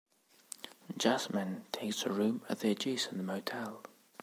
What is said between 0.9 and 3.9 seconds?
Jasmin takes a room at the adjacent motel.